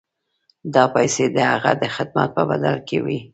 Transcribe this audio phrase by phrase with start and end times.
[0.73, 3.19] دا پیسې د هغه د خدمت په بدل کې وې.